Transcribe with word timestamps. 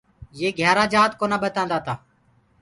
يي 0.39 0.49
گھِيآرآ 0.57 0.83
جآت 0.93 1.11
ڪونآ 1.19 1.37
ٻتآدآتآ۔ 1.41 1.93